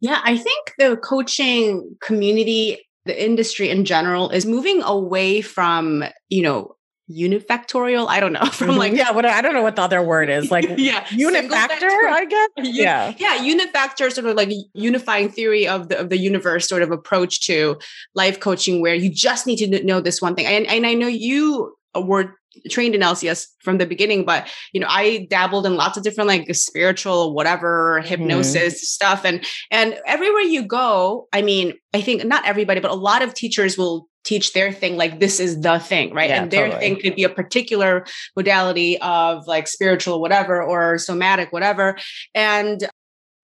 Yeah, 0.00 0.20
I 0.22 0.36
think 0.36 0.74
the 0.78 0.96
coaching 0.98 1.96
community, 2.00 2.86
the 3.06 3.24
industry 3.24 3.70
in 3.70 3.86
general, 3.86 4.28
is 4.28 4.44
moving 4.44 4.82
away 4.82 5.40
from, 5.40 6.04
you 6.28 6.42
know, 6.42 6.76
unifactorial. 7.10 8.06
I 8.08 8.20
don't 8.20 8.32
know, 8.32 8.44
from 8.52 8.68
mm-hmm. 8.68 8.78
like, 8.78 8.92
yeah, 8.92 9.10
what 9.10 9.24
I 9.24 9.40
don't 9.40 9.54
know 9.54 9.62
what 9.62 9.76
the 9.76 9.82
other 9.82 10.02
word 10.02 10.28
is. 10.30 10.48
Like 10.58 10.78
yeah, 10.78 11.04
unifactor, 11.04 11.90
I 11.90 12.24
guess. 12.24 12.48
Yeah. 12.58 13.14
yeah. 13.18 13.38
Unifactor 13.38 14.10
sort 14.10 14.26
of 14.26 14.34
like 14.36 14.50
unifying 14.72 15.28
theory 15.30 15.68
of 15.68 15.88
the 15.88 15.98
of 15.98 16.08
the 16.08 16.16
universe 16.16 16.66
sort 16.66 16.82
of 16.82 16.90
approach 16.90 17.46
to 17.46 17.76
life 18.14 18.40
coaching 18.40 18.80
where 18.80 18.94
you 18.94 19.10
just 19.10 19.46
need 19.46 19.58
to 19.58 19.84
know 19.84 20.00
this 20.00 20.22
one 20.22 20.34
thing. 20.34 20.46
And, 20.46 20.66
and 20.66 20.86
i 20.86 20.94
know 20.94 21.06
you 21.06 21.76
were 21.94 22.34
trained 22.70 22.94
in 22.94 23.02
lcs 23.02 23.46
from 23.62 23.78
the 23.78 23.86
beginning 23.86 24.24
but 24.24 24.48
you 24.72 24.80
know 24.80 24.86
i 24.88 25.26
dabbled 25.30 25.66
in 25.66 25.76
lots 25.76 25.96
of 25.96 26.02
different 26.02 26.28
like 26.28 26.52
spiritual 26.54 27.34
whatever 27.34 28.00
mm-hmm. 28.00 28.08
hypnosis 28.08 28.88
stuff. 28.88 29.24
And 29.24 29.44
and 29.70 29.98
everywhere 30.06 30.42
you 30.42 30.64
go 30.64 31.28
i 31.32 31.42
mean 31.42 31.74
i 31.94 32.00
think 32.00 32.24
not 32.24 32.46
everybody 32.46 32.80
but 32.80 32.90
a 32.90 32.94
lot 32.94 33.22
of 33.22 33.34
teachers 33.34 33.76
will 33.78 34.08
teach 34.28 34.52
their 34.52 34.70
thing 34.70 34.98
like 34.98 35.20
this 35.20 35.40
is 35.40 35.60
the 35.62 35.78
thing 35.78 36.12
right? 36.12 36.28
Yeah, 36.28 36.42
and 36.42 36.50
their 36.50 36.66
totally. 36.66 36.80
thing 36.80 37.00
could 37.00 37.16
be 37.16 37.24
a 37.24 37.30
particular 37.30 38.04
modality 38.36 39.00
of 39.00 39.46
like 39.46 39.66
spiritual 39.66 40.20
whatever 40.20 40.62
or 40.62 40.98
somatic 40.98 41.50
whatever. 41.50 41.96
And 42.34 42.86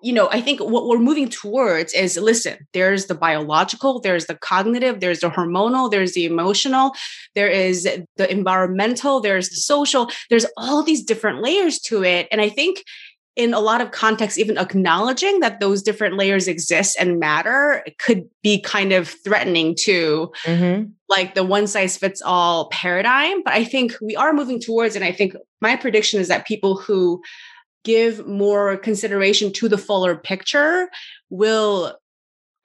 you 0.03 0.13
know 0.13 0.29
i 0.31 0.41
think 0.41 0.61
what 0.61 0.87
we're 0.87 0.99
moving 0.99 1.31
towards 1.31 1.95
is 1.95 2.19
listen 2.19 2.59
there's 2.75 3.07
the 3.07 3.15
biological 3.15 4.01
there's 4.01 4.27
the 4.27 4.35
cognitive 4.35 5.01
there's 5.01 5.21
the 5.21 5.31
hormonal 5.31 5.91
there's 5.91 6.13
the 6.13 6.27
emotional 6.27 6.93
there 7.35 7.49
is 7.49 7.89
the 8.17 8.31
environmental 8.31 9.21
there's 9.21 9.49
the 9.49 9.57
social 9.57 10.11
there's 10.29 10.45
all 10.59 10.83
these 10.83 11.03
different 11.03 11.41
layers 11.41 11.79
to 11.79 12.05
it. 12.05 12.29
And 12.31 12.43
i 12.43 12.51
think 12.51 12.85
in 13.37 13.53
a 13.53 13.59
lot 13.61 13.81
of 13.81 13.91
contexts, 13.91 14.39
even 14.39 14.57
acknowledging 14.59 15.41
that 15.41 15.59
those 15.59 15.83
different 15.83 16.17
layers 16.17 16.47
exist 16.47 16.97
and 17.01 17.19
matter 17.19 17.85
could 17.99 18.29
be 18.43 18.61
kind 18.61 18.93
of 18.93 19.09
threatening 19.25 19.75
to 19.81 20.31
Mhm. 20.45 20.93
like 21.09 21.35
the 21.35 21.43
one 21.43 21.67
size 21.67 21.97
fits 21.97 22.23
all 22.23 22.69
paradigm. 22.71 23.43
But 23.43 23.55
I 23.55 23.65
think 23.65 23.95
we 24.01 24.15
are 24.15 24.33
moving 24.33 24.61
towards, 24.61 24.95
and 24.95 25.05
I 25.05 25.11
think 25.11 25.35
my 25.61 25.75
prediction 25.75 26.21
is 26.21 26.29
that 26.29 26.47
people 26.47 26.77
who 26.77 27.21
give 27.85 28.27
more 28.27 28.77
consideration 28.77 29.53
to 29.55 29.69
the 29.69 29.79
fuller 29.79 30.17
picture 30.17 30.89
will. 31.29 31.97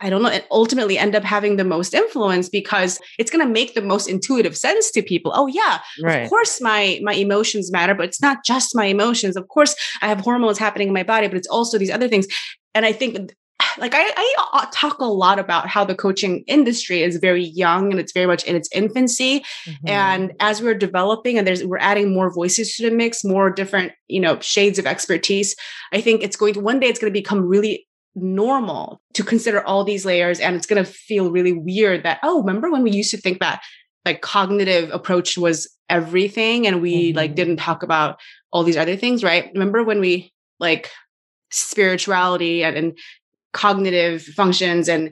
I 0.01 0.09
don't 0.09 0.21
know, 0.23 0.29
and 0.29 0.43
ultimately 0.51 0.97
end 0.97 1.15
up 1.15 1.23
having 1.23 1.57
the 1.57 1.63
most 1.63 1.93
influence 1.93 2.49
because 2.49 2.99
it's 3.17 3.31
going 3.31 3.45
to 3.45 3.51
make 3.51 3.73
the 3.73 3.81
most 3.81 4.07
intuitive 4.07 4.55
sense 4.55 4.91
to 4.91 5.01
people. 5.01 5.31
Oh 5.35 5.47
yeah, 5.47 5.79
Right. 6.01 6.23
of 6.23 6.29
course 6.29 6.61
my 6.61 6.99
my 7.03 7.13
emotions 7.13 7.71
matter, 7.71 7.93
but 7.93 8.05
it's 8.05 8.21
not 8.21 8.45
just 8.45 8.75
my 8.75 8.85
emotions. 8.85 9.35
Of 9.35 9.47
course, 9.49 9.75
I 10.01 10.07
have 10.07 10.21
hormones 10.21 10.57
happening 10.57 10.87
in 10.87 10.93
my 10.93 11.03
body, 11.03 11.27
but 11.27 11.37
it's 11.37 11.47
also 11.47 11.77
these 11.77 11.91
other 11.91 12.07
things. 12.07 12.27
And 12.73 12.85
I 12.85 12.91
think 12.91 13.31
like 13.77 13.93
I, 13.93 14.09
I 14.15 14.35
uh, 14.53 14.65
talk 14.71 14.99
a 14.99 15.05
lot 15.05 15.39
about 15.39 15.67
how 15.67 15.83
the 15.83 15.95
coaching 15.95 16.43
industry 16.47 17.03
is 17.03 17.17
very 17.17 17.43
young 17.43 17.91
and 17.91 17.99
it's 17.99 18.13
very 18.13 18.25
much 18.25 18.43
in 18.45 18.55
its 18.55 18.69
infancy. 18.73 19.39
Mm-hmm. 19.65 19.89
And 19.89 20.33
as 20.39 20.61
we're 20.61 20.75
developing 20.75 21.37
and 21.37 21.45
there's 21.47 21.63
we're 21.63 21.77
adding 21.79 22.13
more 22.13 22.33
voices 22.33 22.75
to 22.75 22.89
the 22.89 22.95
mix, 22.95 23.23
more 23.23 23.49
different, 23.49 23.91
you 24.07 24.19
know, 24.21 24.39
shades 24.39 24.79
of 24.79 24.87
expertise, 24.87 25.55
I 25.91 26.01
think 26.01 26.23
it's 26.23 26.35
going 26.37 26.53
to 26.53 26.61
one 26.61 26.79
day 26.79 26.87
it's 26.87 26.99
going 26.99 27.11
to 27.13 27.19
become 27.19 27.45
really 27.45 27.85
normal 28.15 29.01
to 29.13 29.23
consider 29.23 29.65
all 29.65 29.83
these 29.83 30.05
layers 30.05 30.39
and 30.39 30.55
it's 30.55 30.65
going 30.65 30.83
to 30.83 30.89
feel 30.89 31.31
really 31.31 31.53
weird 31.53 32.03
that 32.03 32.19
oh 32.23 32.39
remember 32.39 32.71
when 32.71 32.83
we 32.83 32.91
used 32.91 33.11
to 33.11 33.17
think 33.17 33.39
that 33.39 33.61
like 34.05 34.21
cognitive 34.21 34.89
approach 34.91 35.37
was 35.37 35.69
everything 35.89 36.65
and 36.65 36.81
we 36.81 37.09
mm-hmm. 37.09 37.17
like 37.17 37.35
didn't 37.35 37.57
talk 37.57 37.83
about 37.83 38.19
all 38.51 38.63
these 38.63 38.77
other 38.77 38.95
things 38.95 39.23
right? 39.23 39.51
Remember 39.53 39.83
when 39.83 39.99
we 39.99 40.31
like 40.59 40.89
spirituality 41.51 42.63
and, 42.63 42.77
and 42.77 42.97
cognitive 43.53 44.23
functions 44.23 44.87
and 44.87 45.11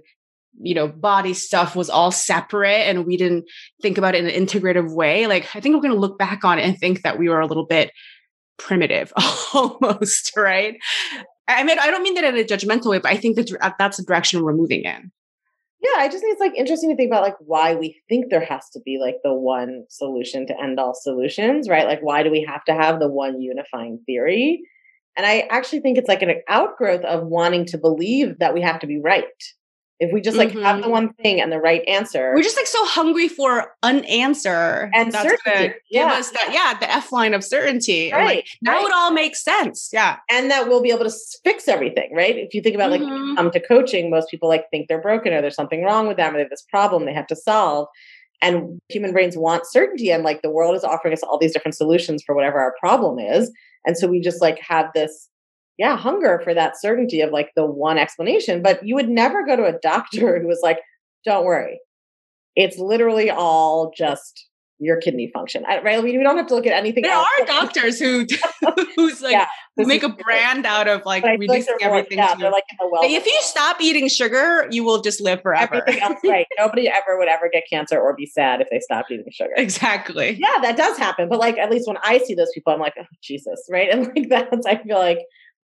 you 0.59 0.73
know 0.73 0.87
body 0.87 1.33
stuff 1.33 1.75
was 1.75 1.89
all 1.89 2.11
separate 2.11 2.87
and 2.87 3.05
we 3.05 3.17
didn't 3.17 3.45
think 3.81 3.97
about 3.97 4.15
it 4.15 4.23
in 4.23 4.29
an 4.29 4.45
integrative 4.45 4.93
way? 4.93 5.27
Like 5.27 5.55
i 5.55 5.59
think 5.59 5.75
we're 5.75 5.81
going 5.81 5.93
to 5.93 5.99
look 5.99 6.17
back 6.17 6.43
on 6.43 6.59
it 6.59 6.63
and 6.63 6.77
think 6.77 7.03
that 7.03 7.19
we 7.19 7.29
were 7.29 7.41
a 7.41 7.47
little 7.47 7.65
bit 7.65 7.91
primitive 8.57 9.13
almost 9.53 10.35
right 10.35 10.77
i 11.47 11.63
mean 11.63 11.79
i 11.79 11.89
don't 11.89 12.03
mean 12.03 12.15
that 12.15 12.23
in 12.23 12.37
a 12.37 12.43
judgmental 12.43 12.91
way 12.91 12.99
but 12.99 13.11
i 13.11 13.17
think 13.17 13.35
that 13.35 13.75
that's 13.79 13.97
the 13.97 14.03
direction 14.03 14.43
we're 14.43 14.53
moving 14.53 14.83
in. 14.83 15.11
Yeah 15.81 15.99
i 15.99 16.07
just 16.07 16.21
think 16.21 16.33
it's 16.33 16.41
like 16.41 16.55
interesting 16.55 16.89
to 16.89 16.95
think 16.95 17.09
about 17.09 17.23
like 17.23 17.37
why 17.39 17.75
we 17.75 18.01
think 18.09 18.25
there 18.29 18.43
has 18.43 18.69
to 18.71 18.79
be 18.85 18.97
like 18.99 19.17
the 19.23 19.33
one 19.33 19.85
solution 19.89 20.47
to 20.47 20.61
end 20.61 20.79
all 20.79 20.93
solutions 20.93 21.69
right? 21.69 21.87
Like 21.87 22.01
why 22.01 22.23
do 22.23 22.31
we 22.31 22.45
have 22.47 22.63
to 22.65 22.73
have 22.73 22.99
the 22.99 23.09
one 23.09 23.41
unifying 23.41 23.99
theory? 24.05 24.61
And 25.15 25.25
I 25.25 25.47
actually 25.49 25.79
think 25.79 25.97
it's 25.97 26.07
like 26.07 26.21
an 26.21 26.41
outgrowth 26.47 27.03
of 27.03 27.25
wanting 27.25 27.65
to 27.67 27.77
believe 27.79 28.37
that 28.37 28.53
we 28.53 28.61
have 28.61 28.79
to 28.81 28.87
be 28.87 28.99
right. 28.99 29.23
If 29.99 30.13
we 30.13 30.21
just 30.21 30.37
like 30.37 30.49
mm-hmm. 30.49 30.61
have 30.61 30.77
the 30.77 30.83
mm-hmm. 30.83 30.91
one 30.91 31.13
thing 31.13 31.41
and 31.41 31.51
the 31.51 31.59
right 31.59 31.81
answer, 31.87 32.33
we're 32.35 32.43
just 32.43 32.55
like 32.55 32.67
so 32.67 32.85
hungry 32.85 33.27
for 33.27 33.73
an 33.81 34.05
answer 34.05 34.91
and 34.93 35.11
that's 35.11 35.27
certainty. 35.27 35.67
Give 35.69 35.75
yeah. 35.89 36.11
us 36.11 36.29
that, 36.31 36.51
yeah, 36.53 36.77
the 36.79 36.91
F 36.91 37.11
line 37.11 37.33
of 37.33 37.43
certainty. 37.43 38.11
Right. 38.11 38.37
Like, 38.37 38.47
now 38.61 38.73
right. 38.73 38.85
it 38.85 38.91
all 38.93 39.11
makes 39.11 39.43
sense. 39.43 39.89
Yeah, 39.91 40.17
and 40.29 40.51
that 40.51 40.67
we'll 40.67 40.83
be 40.83 40.91
able 40.91 41.05
to 41.05 41.15
fix 41.43 41.67
everything. 41.67 42.11
Right. 42.13 42.37
If 42.37 42.53
you 42.53 42.61
think 42.61 42.75
about 42.75 42.91
mm-hmm. 42.91 43.29
like 43.29 43.37
come 43.37 43.51
to 43.51 43.59
coaching, 43.59 44.11
most 44.11 44.29
people 44.29 44.47
like 44.49 44.65
think 44.69 44.87
they're 44.87 45.01
broken 45.01 45.33
or 45.33 45.41
there's 45.41 45.55
something 45.55 45.83
wrong 45.83 46.07
with 46.07 46.17
them 46.17 46.33
or 46.33 46.37
they 46.37 46.43
have 46.43 46.51
this 46.51 46.65
problem 46.69 47.05
they 47.05 47.13
have 47.13 47.27
to 47.27 47.35
solve. 47.35 47.87
And 48.39 48.79
human 48.89 49.13
brains 49.13 49.35
want 49.35 49.65
certainty, 49.65 50.11
and 50.11 50.23
like 50.23 50.43
the 50.43 50.51
world 50.51 50.75
is 50.75 50.83
offering 50.83 51.11
us 51.11 51.23
all 51.23 51.39
these 51.39 51.53
different 51.53 51.73
solutions 51.73 52.21
for 52.23 52.35
whatever 52.35 52.59
our 52.59 52.75
problem 52.79 53.17
is. 53.17 53.51
And 53.87 53.97
so 53.97 54.07
we 54.07 54.21
just 54.21 54.43
like 54.43 54.59
have 54.59 54.87
this, 54.93 55.27
yeah, 55.77 55.95
hunger 55.95 56.41
for 56.43 56.53
that 56.53 56.79
certainty 56.79 57.21
of 57.21 57.31
like 57.31 57.51
the 57.55 57.65
one 57.65 57.97
explanation. 57.97 58.61
But 58.61 58.85
you 58.85 58.95
would 58.95 59.09
never 59.09 59.45
go 59.45 59.55
to 59.55 59.65
a 59.65 59.77
doctor 59.81 60.39
who 60.39 60.47
was 60.47 60.59
like, 60.63 60.79
don't 61.25 61.45
worry. 61.45 61.79
It's 62.55 62.77
literally 62.79 63.29
all 63.29 63.93
just 63.95 64.47
your 64.79 64.97
kidney 64.97 65.29
function. 65.33 65.63
I, 65.67 65.81
right? 65.81 65.97
I 65.97 66.01
mean, 66.01 66.17
we 66.17 66.23
don't 66.23 66.37
have 66.37 66.47
to 66.47 66.55
look 66.55 66.67
at 66.67 66.73
anything. 66.73 67.03
There 67.03 67.11
else. 67.11 67.27
are 67.39 67.45
doctors 67.45 67.99
who 67.99 68.25
who's 68.95 69.21
like 69.21 69.31
yeah, 69.31 69.47
who 69.75 69.85
make 69.85 70.03
a 70.03 70.09
brand 70.09 70.65
out 70.65 70.87
of 70.87 71.03
like 71.05 71.23
releasing 71.23 71.73
like 71.73 71.83
everything. 71.83 72.17
More, 72.17 72.27
yeah, 72.27 72.35
they're 72.35 72.51
like 72.51 72.63
in 72.69 72.77
the. 72.79 73.15
If 73.15 73.25
you 73.25 73.37
stop 73.41 73.81
eating 73.81 74.07
sugar, 74.07 74.67
you 74.69 74.83
will 74.83 75.01
just 75.01 75.19
live 75.21 75.41
forever. 75.41 75.75
Everything 75.75 76.01
else, 76.01 76.19
right? 76.23 76.45
Nobody 76.59 76.87
ever 76.87 77.17
would 77.17 77.27
ever 77.27 77.49
get 77.51 77.63
cancer 77.69 77.99
or 77.99 78.15
be 78.15 78.25
sad 78.25 78.61
if 78.61 78.69
they 78.69 78.79
stopped 78.79 79.11
eating 79.11 79.25
sugar. 79.31 79.53
Exactly. 79.57 80.37
Yeah, 80.39 80.59
that 80.61 80.77
does 80.77 80.97
happen. 80.97 81.27
But 81.29 81.39
like, 81.39 81.57
at 81.57 81.71
least 81.71 81.87
when 81.87 81.97
I 82.03 82.19
see 82.19 82.35
those 82.35 82.51
people, 82.53 82.73
I'm 82.73 82.79
like, 82.79 82.93
oh 82.99 83.05
Jesus, 83.21 83.67
right? 83.69 83.89
And 83.97 84.07
like 84.15 84.29
that's, 84.29 84.65
I 84.65 84.77
feel 84.83 84.97
like 84.97 85.19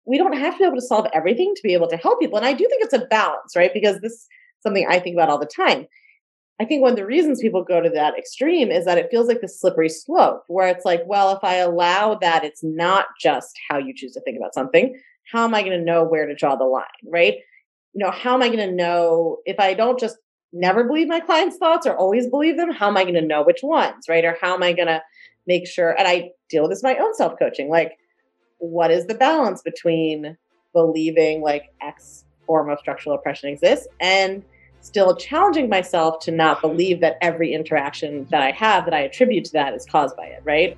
we 0.08 0.18
don't 0.18 0.32
have 0.32 0.54
to 0.54 0.58
be 0.58 0.64
able 0.64 0.76
to 0.76 0.82
solve 0.82 1.06
everything 1.12 1.54
to 1.54 1.62
be 1.62 1.74
able 1.74 1.88
to 1.88 1.96
help 1.96 2.18
people. 2.18 2.38
And 2.38 2.46
I 2.46 2.52
do 2.52 2.66
think 2.68 2.82
it's 2.82 2.94
a 2.94 3.06
balance, 3.06 3.54
right? 3.54 3.72
Because 3.72 4.00
this 4.00 4.12
is 4.12 4.26
something 4.62 4.86
I 4.88 4.98
think 4.98 5.14
about 5.14 5.28
all 5.28 5.38
the 5.38 5.46
time 5.46 5.86
I 6.60 6.64
think 6.64 6.82
one 6.82 6.90
of 6.90 6.96
the 6.96 7.06
reasons 7.06 7.40
people 7.40 7.62
go 7.62 7.80
to 7.80 7.90
that 7.90 8.18
extreme 8.18 8.70
is 8.70 8.84
that 8.84 8.98
it 8.98 9.10
feels 9.10 9.28
like 9.28 9.40
the 9.40 9.48
slippery 9.48 9.88
slope 9.88 10.42
where 10.48 10.66
it's 10.68 10.84
like, 10.84 11.02
well, 11.06 11.34
if 11.36 11.44
I 11.44 11.56
allow 11.56 12.16
that 12.16 12.42
it's 12.42 12.64
not 12.64 13.06
just 13.20 13.56
how 13.68 13.78
you 13.78 13.94
choose 13.94 14.12
to 14.14 14.20
think 14.22 14.36
about 14.36 14.54
something, 14.54 14.98
how 15.30 15.44
am 15.44 15.54
I 15.54 15.62
going 15.62 15.78
to 15.78 15.84
know 15.84 16.02
where 16.02 16.26
to 16.26 16.34
draw 16.34 16.56
the 16.56 16.64
line, 16.64 16.84
right? 17.06 17.34
You 17.94 18.04
know, 18.04 18.10
how 18.10 18.34
am 18.34 18.42
I 18.42 18.48
going 18.48 18.68
to 18.68 18.74
know 18.74 19.38
if 19.46 19.60
I 19.60 19.74
don't 19.74 20.00
just 20.00 20.16
never 20.52 20.82
believe 20.82 21.06
my 21.06 21.20
clients' 21.20 21.58
thoughts 21.58 21.86
or 21.86 21.96
always 21.96 22.26
believe 22.26 22.56
them, 22.56 22.72
how 22.72 22.88
am 22.88 22.96
I 22.96 23.04
going 23.04 23.14
to 23.14 23.22
know 23.22 23.44
which 23.44 23.62
ones, 23.62 24.06
right? 24.08 24.24
Or 24.24 24.36
how 24.40 24.54
am 24.54 24.62
I 24.62 24.72
going 24.72 24.88
to 24.88 25.02
make 25.46 25.66
sure 25.66 25.96
and 25.96 26.08
I 26.08 26.30
deal 26.50 26.62
with 26.62 26.72
this 26.72 26.82
my 26.82 26.96
own 26.96 27.14
self-coaching, 27.14 27.68
like 27.68 27.92
what 28.58 28.90
is 28.90 29.06
the 29.06 29.14
balance 29.14 29.62
between 29.62 30.36
believing 30.72 31.40
like 31.42 31.72
X 31.80 32.24
form 32.46 32.70
of 32.70 32.78
structural 32.78 33.14
oppression 33.14 33.50
exists 33.50 33.86
and 34.00 34.42
still 34.80 35.16
challenging 35.16 35.68
myself 35.68 36.20
to 36.20 36.30
not 36.30 36.60
believe 36.60 37.00
that 37.00 37.18
every 37.20 37.52
interaction 37.52 38.26
that 38.30 38.42
I 38.42 38.50
have 38.52 38.84
that 38.84 38.94
I 38.94 39.00
attribute 39.00 39.44
to 39.46 39.52
that 39.52 39.74
is 39.74 39.84
caused 39.86 40.16
by 40.16 40.26
it, 40.26 40.40
right? 40.44 40.76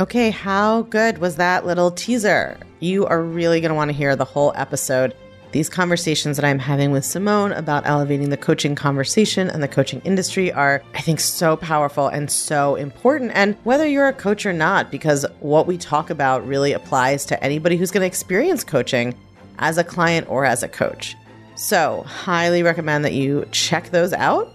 Okay, 0.00 0.30
how 0.30 0.82
good 0.82 1.18
was 1.18 1.36
that 1.36 1.66
little 1.66 1.90
teaser? 1.90 2.56
You 2.80 3.06
are 3.06 3.22
really 3.22 3.60
going 3.60 3.68
to 3.68 3.74
want 3.74 3.90
to 3.90 3.96
hear 3.96 4.16
the 4.16 4.24
whole 4.24 4.52
episode. 4.56 5.14
These 5.52 5.68
conversations 5.68 6.36
that 6.36 6.44
I'm 6.44 6.60
having 6.60 6.92
with 6.92 7.04
Simone 7.04 7.50
about 7.52 7.84
elevating 7.84 8.30
the 8.30 8.36
coaching 8.36 8.76
conversation 8.76 9.50
and 9.50 9.60
the 9.60 9.68
coaching 9.68 10.00
industry 10.04 10.52
are, 10.52 10.80
I 10.94 11.00
think, 11.00 11.18
so 11.18 11.56
powerful 11.56 12.06
and 12.06 12.30
so 12.30 12.76
important. 12.76 13.32
And 13.34 13.56
whether 13.64 13.86
you're 13.86 14.06
a 14.06 14.12
coach 14.12 14.46
or 14.46 14.52
not, 14.52 14.92
because 14.92 15.26
what 15.40 15.66
we 15.66 15.76
talk 15.76 16.08
about 16.08 16.46
really 16.46 16.72
applies 16.72 17.26
to 17.26 17.42
anybody 17.42 17.76
who's 17.76 17.90
going 17.90 18.02
to 18.02 18.06
experience 18.06 18.62
coaching 18.62 19.12
as 19.58 19.76
a 19.76 19.84
client 19.84 20.28
or 20.30 20.44
as 20.44 20.62
a 20.62 20.68
coach. 20.68 21.16
So, 21.56 22.04
highly 22.06 22.62
recommend 22.62 23.04
that 23.04 23.12
you 23.12 23.46
check 23.50 23.90
those 23.90 24.12
out. 24.12 24.54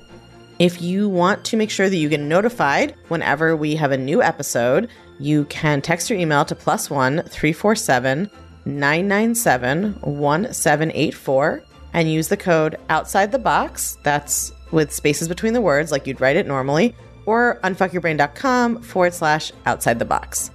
If 0.59 0.81
you 0.81 1.09
want 1.09 1.43
to 1.45 1.57
make 1.57 1.69
sure 1.69 1.89
that 1.89 1.97
you 1.97 2.07
get 2.07 2.21
notified 2.21 2.95
whenever 3.09 3.57
we 3.57 3.75
have 3.75 3.91
a 3.91 3.97
new 3.97 4.23
episode, 4.23 4.89
you 5.19 5.43
can 5.45 5.81
text 5.81 6.09
your 6.09 6.17
email 6.17 6.45
to 6.45 6.55
plus 6.55 6.89
one 6.89 7.21
347 7.23 8.29
997 8.65 9.93
1784 10.01 11.63
and 11.93 12.11
use 12.11 12.27
the 12.27 12.37
code 12.37 12.77
outside 12.89 13.31
the 13.31 13.39
box. 13.39 13.97
That's 14.03 14.51
with 14.71 14.91
spaces 14.91 15.27
between 15.27 15.53
the 15.53 15.61
words, 15.61 15.91
like 15.91 16.07
you'd 16.07 16.19
write 16.19 16.35
it 16.35 16.47
normally, 16.47 16.95
or 17.25 17.59
unfuckyourbrain.com 17.63 18.81
forward 18.81 19.13
slash 19.13 19.51
outside 19.65 19.99
the 19.99 20.05
box. 20.05 20.51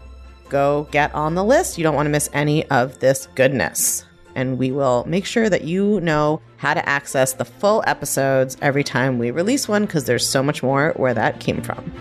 Go 0.49 0.89
get 0.91 1.15
on 1.15 1.35
the 1.35 1.45
list. 1.45 1.79
You 1.79 1.85
don't 1.85 1.95
want 1.95 2.07
to 2.07 2.11
miss 2.11 2.29
any 2.33 2.67
of 2.71 2.99
this 2.99 3.29
goodness 3.35 4.05
and 4.35 4.59
we 4.59 4.71
will 4.71 5.05
make 5.07 5.25
sure 5.25 5.49
that 5.49 5.65
you 5.65 6.01
know 6.01 6.41
how 6.57 6.75
to 6.75 6.89
access 6.89 7.33
the 7.33 7.45
full 7.45 7.83
episodes 7.87 8.57
every 8.63 8.85
time 8.85 9.19
we 9.19 9.31
release 9.31 9.69
one 9.69 9.87
because 9.87 10.05
there's 10.05 10.27
so 10.27 10.43
much 10.43 10.63
more 10.63 10.93
where 10.97 11.15
that 11.15 11.41
came 11.41 11.63
from. 11.63 11.93